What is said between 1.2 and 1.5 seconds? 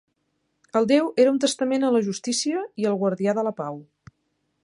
era un